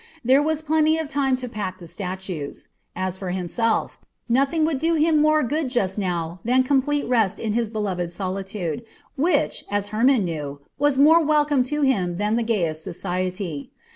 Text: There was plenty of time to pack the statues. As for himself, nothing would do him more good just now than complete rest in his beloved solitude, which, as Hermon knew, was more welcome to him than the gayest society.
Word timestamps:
There 0.25 0.41
was 0.41 0.63
plenty 0.63 0.97
of 0.97 1.09
time 1.09 1.35
to 1.37 1.47
pack 1.47 1.77
the 1.77 1.85
statues. 1.85 2.69
As 2.95 3.17
for 3.17 3.29
himself, 3.29 3.99
nothing 4.27 4.65
would 4.65 4.79
do 4.79 4.95
him 4.95 5.21
more 5.21 5.43
good 5.43 5.69
just 5.69 5.99
now 5.99 6.39
than 6.43 6.63
complete 6.63 7.05
rest 7.07 7.39
in 7.39 7.53
his 7.53 7.69
beloved 7.69 8.11
solitude, 8.11 8.83
which, 9.15 9.63
as 9.69 9.89
Hermon 9.89 10.23
knew, 10.25 10.59
was 10.79 10.97
more 10.97 11.23
welcome 11.23 11.61
to 11.65 11.83
him 11.83 12.17
than 12.17 12.35
the 12.35 12.41
gayest 12.41 12.83
society. 12.83 13.69